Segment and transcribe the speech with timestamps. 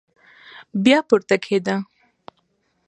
[0.83, 1.75] بيا پورته کېده.